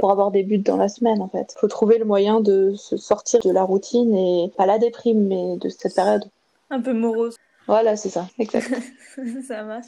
pour 0.00 0.10
avoir 0.10 0.30
des 0.30 0.42
buts 0.42 0.58
dans 0.58 0.76
la 0.76 0.88
semaine 0.88 1.20
en 1.20 1.28
fait. 1.28 1.54
Faut 1.58 1.68
trouver 1.68 1.98
le 1.98 2.04
moyen 2.04 2.40
de 2.40 2.74
se 2.76 2.96
sortir 2.96 3.40
de 3.40 3.50
la 3.50 3.62
routine 3.62 4.14
et 4.14 4.52
pas 4.56 4.66
la 4.66 4.78
déprime 4.78 5.26
mais 5.26 5.56
de 5.56 5.68
cette 5.68 5.94
période. 5.94 6.24
Un 6.70 6.80
peu 6.80 6.92
morose. 6.92 7.36
Voilà, 7.68 7.96
c'est 7.96 8.08
ça, 8.08 8.26
exact. 8.38 8.72
ça 9.46 9.62
marche. 9.62 9.86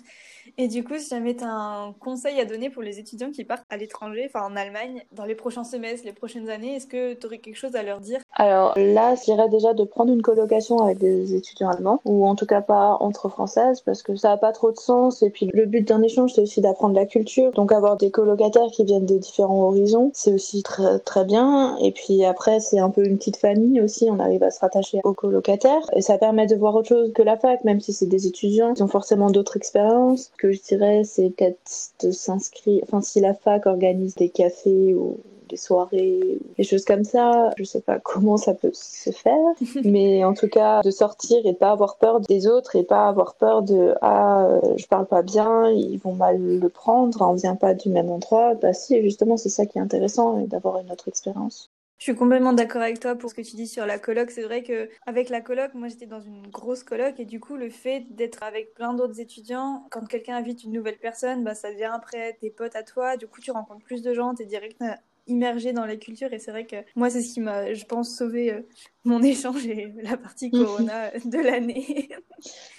Et 0.59 0.69
du 0.69 0.85
coup, 0.85 0.99
si 0.99 1.09
jamais 1.09 1.35
tu 1.35 1.45
as 1.45 1.51
un 1.51 1.93
conseil 1.93 2.41
à 2.41 2.45
donner 2.45 2.71
pour 2.71 2.83
les 2.83 2.99
étudiants 2.99 3.31
qui 3.31 3.45
partent 3.45 3.65
à 3.71 3.77
l'étranger, 3.77 4.31
enfin 4.33 4.47
en 4.47 4.57
Allemagne, 4.57 5.03
dans 5.13 5.25
les 5.25 5.35
prochains 5.35 5.65
semestres, 5.65 6.05
les 6.05 6.13
prochaines 6.13 6.51
années, 6.51 6.77
est-ce 6.77 6.87
que 6.87 7.15
tu 7.15 7.27
aurais 7.27 7.39
quelque 7.39 7.57
chose 7.57 7.77
à 7.77 7.83
leur 7.83 8.01
dire? 8.01 8.21
Alors 8.35 8.75
là, 8.77 9.15
je 9.15 9.25
dirais 9.25 9.49
déjà 9.49 9.75
de 9.75 9.85
prendre 9.85 10.13
une 10.13 10.23
colocation 10.23 10.83
avec 10.83 10.99
des 10.99 11.35
étudiants 11.35 11.71
allemands, 11.71 12.01
ou 12.05 12.27
en 12.27 12.35
tout 12.35 12.47
cas 12.47 12.61
pas 12.61 12.97
entre 13.01 13.29
françaises, 13.29 13.81
parce 13.81 14.03
que 14.03 14.17
ça 14.17 14.29
n'a 14.29 14.37
pas 14.37 14.53
trop 14.53 14.73
de 14.73 14.79
sens. 14.79 15.23
Et 15.23 15.31
puis 15.31 15.51
le 15.53 15.67
but 15.67 15.87
d'un 15.87 16.03
échange, 16.03 16.35
c'est 16.35 16.43
aussi 16.43 16.61
d'apprendre 16.61 16.95
la 16.95 17.07
culture. 17.07 17.53
Donc 17.53 17.73
avoir 17.73 17.97
des 17.97 18.11
colocataires 18.11 18.71
qui 18.73 18.85
viennent 18.85 19.07
de 19.07 19.19
différents 19.19 19.69
horizons, 19.69 20.11
c'est 20.15 20.33
aussi 20.33 20.63
très, 20.63 20.99
très 21.01 21.25
bien. 21.25 21.77
Et 21.79 21.93
puis 21.93 22.25
après, 22.25 22.61
c'est 22.61 22.79
un 22.79 22.91
peu 22.91 23.05
une 23.05 23.19
petite 23.19 23.37
famille 23.37 23.81
aussi, 23.81 24.09
on 24.11 24.19
arrive 24.19 24.43
à 24.43 24.51
se 24.51 24.61
rattacher 24.61 25.01
aux 25.05 25.15
colocataires. 25.15 25.83
Et 25.95 26.03
ça 26.03 26.19
permet 26.19 26.47
de 26.47 26.57
voir 26.57 26.75
autre 26.75 26.89
chose 26.89 27.13
que 27.15 27.23
la 27.23 27.37
fac, 27.37 27.65
même 27.71 27.81
si 27.81 27.93
c'est 27.93 28.07
des 28.07 28.27
étudiants, 28.27 28.75
ils 28.75 28.83
ont 28.83 28.89
forcément 28.89 29.31
d'autres 29.31 29.57
expériences 29.57 30.33
que 30.39 30.51
je 30.51 30.61
dirais, 30.61 31.05
c'est 31.05 31.31
peut-être 31.31 31.93
de 32.03 32.11
s'inscrire. 32.11 32.83
Enfin, 32.83 33.01
si 33.01 33.21
la 33.21 33.33
fac 33.33 33.67
organise 33.67 34.17
des 34.17 34.29
cafés 34.29 34.93
ou 34.95 35.21
des 35.49 35.57
soirées, 35.57 36.39
des 36.57 36.65
choses 36.65 36.85
comme 36.85 37.05
ça. 37.05 37.51
Je 37.57 37.65
sais 37.65 37.81
pas 37.81 37.99
comment 37.99 38.37
ça 38.37 38.55
peut 38.55 38.71
se 38.73 39.11
faire, 39.11 39.35
mais 39.85 40.25
en 40.25 40.35
tout 40.35 40.49
cas, 40.49 40.81
de 40.83 40.91
sortir 40.91 41.45
et 41.45 41.53
de 41.53 41.57
pas 41.57 41.73
avoir 41.73 41.97
peur 41.97 42.21
des 42.21 42.47
autres 42.47 42.77
et 42.77 42.85
pas 42.85 43.09
avoir 43.09 43.35
peur 43.35 43.63
de 43.63 43.95
ah, 44.01 44.47
euh, 44.47 44.77
je 44.77 44.87
parle 44.87 45.07
pas 45.07 45.23
bien, 45.23 45.69
ils 45.71 45.99
vont 45.99 46.15
mal 46.15 46.41
le 46.41 46.69
prendre, 46.69 47.21
on 47.23 47.35
vient 47.35 47.57
pas 47.57 47.75
du 47.75 47.89
même 47.89 48.11
endroit. 48.11 48.55
Bah 48.55 48.73
si, 48.73 49.01
justement, 49.03 49.37
c'est 49.37 49.49
ça 49.49 49.67
qui 49.67 49.79
est 49.79 49.83
intéressant 49.83 50.39
et 50.39 50.47
d'avoir 50.47 50.79
une 50.79 50.91
autre 50.91 51.09
expérience. 51.09 51.71
Je 52.01 52.05
suis 52.05 52.15
complètement 52.17 52.53
d'accord 52.55 52.81
avec 52.83 52.99
toi 52.99 53.15
pour 53.15 53.29
ce 53.31 53.35
que 53.37 53.43
tu 53.43 53.55
dis 53.57 53.69
sur 53.69 53.85
la 53.87 53.99
coloc. 53.99 54.31
C'est 54.31 54.43
vrai 54.43 54.63
que 54.63 54.89
avec 55.07 55.29
la 55.29 55.41
coloc, 55.43 55.75
moi 55.75 55.87
j'étais 55.89 56.07
dans 56.07 56.19
une 56.21 56.47
grosse 56.49 56.83
coloc 56.83 57.21
et 57.21 57.27
du 57.27 57.41
coup 57.41 57.57
le 57.57 57.69
fait 57.71 58.07
d'être 58.11 58.43
avec 58.43 58.73
plein 58.75 58.95
d'autres 58.95 59.21
étudiants, 59.21 59.87
quand 59.91 60.07
quelqu'un 60.09 60.37
invite 60.37 60.65
une 60.65 60.73
nouvelle 60.73 60.99
personne, 60.99 61.45
bah 61.45 61.55
ça 61.55 61.71
devient 61.71 61.91
après 61.93 62.39
tes 62.41 62.51
potes 62.51 62.75
à 62.75 62.83
toi. 62.85 63.17
Du 63.19 63.29
coup 63.29 63.41
tu 63.43 63.51
rencontres 63.51 63.85
plus 63.85 64.01
de 64.03 64.15
gens, 64.15 64.35
t'es 64.35 64.47
direct 64.47 64.81
immergé 65.27 65.73
dans 65.73 65.87
la 65.87 65.97
culture 65.97 66.33
et 66.33 66.39
c'est 66.39 66.51
vrai 66.51 66.67
que 66.67 66.77
moi 66.97 67.11
c'est 67.11 67.23
ce 67.23 67.35
qui 67.35 67.41
m'a 67.41 67.73
je 67.75 67.85
pense 67.85 68.17
sauvé 68.17 68.53
euh, 68.53 68.61
mon 69.05 69.23
échange 69.23 69.67
et 69.67 69.93
la 70.03 70.17
partie 70.17 70.51
corona 70.51 71.11
de 71.25 71.39
l'année. 71.39 72.09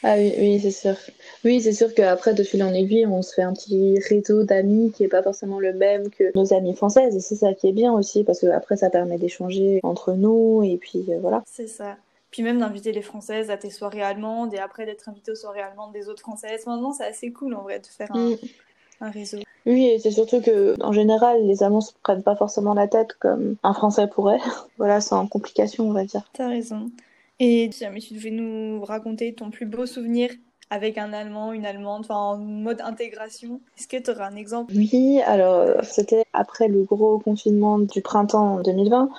ah 0.04 0.16
oui 0.18 0.34
oui 0.38 0.60
c'est 0.60 0.72
sûr. 0.72 0.96
Oui 1.46 1.62
c'est 1.62 1.74
sûr 1.74 1.94
qu'après 1.94 2.34
de 2.34 2.44
fil 2.44 2.64
en 2.64 2.74
aiguille 2.74 3.06
on 3.06 3.22
se 3.22 3.34
fait 3.34 3.44
un 3.44 3.54
petit 3.54 4.00
réseau 4.10 4.44
d'amis 4.44 4.92
qui 4.92 5.04
est 5.04 5.10
pas 5.10 5.24
forcément 5.24 5.60
le 5.60 5.74
même 5.74 6.10
que 6.10 6.32
nos 6.36 6.54
amis 6.54 6.76
françaises 6.76 7.16
et 7.16 7.20
c'est 7.20 7.36
ça 7.36 7.54
qui 7.54 7.68
est 7.68 7.74
bien 7.74 7.94
aussi 7.94 8.24
parce 8.24 8.40
que 8.40 8.48
après 8.48 8.78
ça 8.78 8.90
permet 8.90 9.18
d'échanger 9.18 9.80
entre 9.84 10.14
nous 10.14 10.64
et 10.64 10.78
puis 10.78 11.06
euh, 11.10 11.20
voilà. 11.20 11.44
C'est 11.46 11.68
ça. 11.68 11.98
Puis 12.32 12.44
même 12.44 12.60
d'inviter 12.60 12.94
les 12.94 13.02
Françaises 13.02 13.52
à 13.52 13.58
tes 13.58 13.70
soirées 13.70 14.02
allemandes 14.02 14.54
et 14.54 14.58
après 14.58 14.86
d'être 14.86 15.10
invité 15.10 15.32
aux 15.32 15.36
soirées 15.36 15.62
allemandes 15.62 15.92
des 15.92 16.08
autres 16.08 16.22
Françaises. 16.22 16.66
Maintenant, 16.66 16.94
c'est 16.94 17.04
assez 17.04 17.32
cool 17.34 17.54
en 17.54 17.62
vrai 17.62 17.80
de 17.80 17.86
faire 17.86 18.10
un, 18.16 18.30
mm. 18.30 18.38
un 19.02 19.12
réseau. 19.12 19.40
Oui, 19.66 19.86
et 19.86 20.00
c'est 20.00 20.12
surtout 20.12 20.42
que 20.42 20.76
en 20.82 20.92
général, 20.92 21.46
les 21.46 21.64
Allemands 21.64 21.82
se 21.82 21.94
prennent 22.02 22.24
pas 22.24 22.36
forcément 22.36 22.74
la 22.74 22.88
tête 22.88 23.14
comme 23.20 23.56
un 23.64 23.74
Français 23.74 24.08
pourrait. 24.08 24.40
voilà, 24.78 25.02
sans 25.02 25.28
complication, 25.28 25.88
on 25.88 25.94
va 25.94 26.06
dire. 26.06 26.24
T'as 26.34 26.48
raison. 26.48 26.90
Et 27.40 27.70
si 27.72 27.80
jamais 27.80 28.00
tu 28.00 28.14
devais 28.14 28.32
nous 28.32 28.84
raconter 28.84 29.34
ton 29.34 29.50
plus 29.50 29.66
beau 29.66 29.86
souvenir 29.86 30.30
avec 30.72 30.98
un 30.98 31.12
Allemand, 31.12 31.52
une 31.52 31.66
Allemande, 31.66 32.02
enfin 32.02 32.16
en 32.16 32.38
mode 32.38 32.82
intégration. 32.82 33.60
Est-ce 33.78 33.88
que 33.88 33.98
tu 33.98 34.10
aurais 34.10 34.24
un 34.24 34.38
exemple? 34.38 34.74
Oui, 34.76 35.22
alors 35.28 35.84
c'était 35.84 36.24
après 36.34 36.70
le 36.70 36.84
gros 36.84 37.20
confinement 37.20 37.78
du 37.78 38.02
printemps 38.02 38.62
2020. 38.62 39.10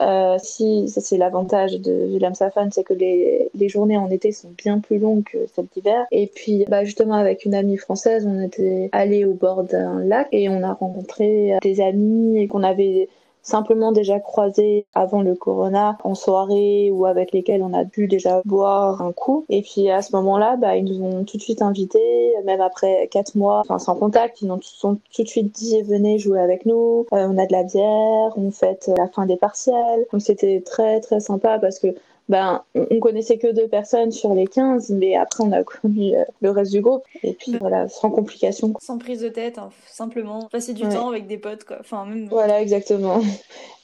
Euh, 0.00 0.36
si 0.38 0.88
ça 0.88 1.00
c'est 1.00 1.16
l'avantage 1.16 1.80
de 1.80 2.06
Willem 2.06 2.34
Safan, 2.34 2.68
c'est 2.70 2.84
que 2.84 2.92
les, 2.92 3.50
les, 3.54 3.68
journées 3.68 3.96
en 3.96 4.10
été 4.10 4.30
sont 4.30 4.50
bien 4.56 4.78
plus 4.78 4.98
longues 4.98 5.24
que 5.24 5.38
celles 5.52 5.66
d'hiver. 5.74 6.06
Et 6.12 6.28
puis 6.28 6.64
bah, 6.68 6.84
justement 6.84 7.14
avec 7.14 7.44
une 7.44 7.54
amie 7.54 7.78
française, 7.78 8.24
on 8.26 8.40
était 8.40 8.90
allé 8.92 9.24
au 9.24 9.32
bord 9.32 9.64
d'un 9.64 10.04
lac 10.04 10.28
et 10.30 10.48
on 10.48 10.62
a 10.62 10.74
rencontré 10.74 11.54
des 11.62 11.80
amis 11.80 12.46
qu'on 12.48 12.62
avait 12.62 13.08
simplement 13.42 13.92
déjà 13.92 14.20
croisés 14.20 14.86
avant 14.94 15.22
le 15.22 15.34
corona 15.34 15.98
en 16.04 16.14
soirée 16.14 16.90
ou 16.92 17.06
avec 17.06 17.32
lesquels 17.32 17.62
on 17.62 17.72
a 17.72 17.84
pu 17.84 18.06
déjà 18.06 18.42
boire 18.44 19.02
un 19.02 19.12
coup. 19.12 19.44
Et 19.48 19.62
puis 19.62 19.90
à 19.90 20.02
ce 20.02 20.14
moment-là, 20.16 20.56
bah, 20.56 20.76
ils 20.76 20.84
nous 20.84 21.02
ont 21.02 21.24
tout 21.24 21.36
de 21.36 21.42
suite 21.42 21.62
invités, 21.62 22.34
même 22.44 22.60
après 22.60 23.08
quatre 23.10 23.34
mois, 23.36 23.60
enfin 23.60 23.78
sans 23.78 23.94
contact, 23.96 24.42
ils 24.42 24.48
nous 24.48 24.60
ont 24.82 24.98
tout 25.14 25.22
de 25.22 25.28
suite 25.28 25.54
dit 25.54 25.82
venez 25.82 26.18
jouer 26.18 26.40
avec 26.40 26.66
nous, 26.66 27.06
euh, 27.12 27.28
on 27.28 27.38
a 27.38 27.46
de 27.46 27.52
la 27.52 27.62
bière, 27.62 28.32
on 28.36 28.50
fête 28.50 28.90
la 28.96 29.08
fin 29.08 29.26
des 29.26 29.36
partiels. 29.36 30.06
Donc 30.12 30.22
c'était 30.22 30.60
très 30.64 31.00
très 31.00 31.20
sympa 31.20 31.58
parce 31.58 31.78
que 31.78 31.88
ben, 32.28 32.62
on 32.74 33.00
connaissait 33.00 33.38
que 33.38 33.52
deux 33.52 33.68
personnes 33.68 34.12
sur 34.12 34.34
les 34.34 34.46
15, 34.46 34.90
mais 34.90 35.16
après 35.16 35.44
on 35.44 35.52
a 35.52 35.62
connu 35.62 36.14
euh, 36.14 36.24
le 36.40 36.50
reste 36.50 36.72
du 36.72 36.80
groupe. 36.80 37.02
Et 37.22 37.32
puis 37.32 37.56
voilà, 37.58 37.88
sans 37.88 38.10
complications. 38.10 38.74
Sans 38.80 38.98
prise 38.98 39.20
de 39.20 39.28
tête, 39.28 39.58
hein, 39.58 39.70
simplement 39.86 40.48
passer 40.50 40.74
du 40.74 40.82
temps 40.82 41.08
avec 41.08 41.26
des 41.26 41.38
potes, 41.38 41.64
quoi. 41.64 41.78
Enfin, 41.80 42.04
même... 42.04 42.28
Voilà, 42.28 42.60
exactement. 42.60 43.20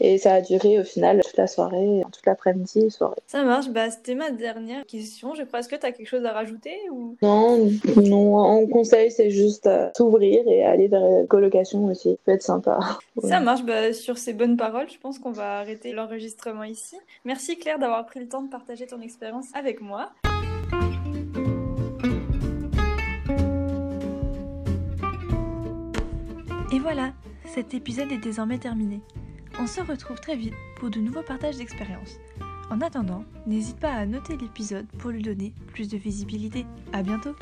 Et 0.01 0.19
ça 0.19 0.35
a 0.35 0.41
duré 0.41 0.79
au 0.79 0.85
final 0.85 1.23
toute 1.25 1.37
la 1.37 1.47
soirée, 1.47 2.03
toute 2.13 2.27
l'après-midi, 2.27 2.91
soirée. 2.91 3.17
Ça 3.27 3.43
marche, 3.45 3.69
bah 3.69 3.91
c'était 3.91 4.15
ma 4.15 4.31
dernière 4.31 4.85
question. 4.85 5.35
Je 5.35 5.43
crois, 5.45 5.61
est-ce 5.61 5.69
que 5.69 5.77
tu 5.77 5.87
as 5.87 5.93
quelque 5.93 6.09
chose 6.09 6.25
à 6.25 6.33
rajouter 6.33 6.77
ou... 6.93 7.17
Non, 7.23 7.71
non, 7.97 8.37
en 8.37 8.67
conseil, 8.67 9.11
c'est 9.11 9.31
juste 9.31 9.67
euh, 9.67 9.89
s'ouvrir 9.97 10.47
et 10.47 10.65
aller 10.65 10.89
vers 10.89 11.01
la 11.01 11.27
colocation 11.27 11.87
aussi. 11.87 12.11
Ça 12.11 12.17
peut 12.25 12.33
être 12.33 12.43
sympa. 12.43 12.79
Ça 13.23 13.41
marche, 13.41 13.65
bah, 13.65 13.93
sur 13.93 14.19
ces 14.19 14.33
bonnes 14.33 14.57
paroles, 14.57 14.91
je 14.91 14.99
pense 14.99 15.19
qu'on 15.19 15.33
va 15.33 15.59
arrêter 15.59 15.93
l'enregistrement 15.93 16.65
ici. 16.65 16.97
Merci 17.25 17.57
Claire 17.57 17.79
d'avoir 17.79 18.05
pris 18.07 18.21
le 18.21 18.27
de 18.43 18.49
partager 18.49 18.87
ton 18.87 19.01
expérience 19.01 19.55
avec 19.55 19.81
moi. 19.81 20.13
Et 26.73 26.79
voilà, 26.81 27.13
cet 27.47 27.75
épisode 27.75 28.11
est 28.11 28.19
désormais 28.19 28.59
terminé. 28.59 29.01
On 29.61 29.67
se 29.67 29.81
retrouve 29.81 30.21
très 30.21 30.37
vite 30.37 30.55
pour 30.79 30.91
de 30.91 30.99
nouveaux 30.99 31.23
partages 31.23 31.57
d'expériences. 31.57 32.19
En 32.71 32.81
attendant, 32.81 33.25
n'hésite 33.47 33.79
pas 33.79 33.93
à 33.93 34.07
noter 34.07 34.37
l'épisode 34.37 34.87
pour 34.99 35.11
lui 35.11 35.23
donner 35.23 35.53
plus 35.69 35.89
de 35.89 35.97
visibilité. 35.97 36.67
À 36.93 37.03
bientôt! 37.03 37.37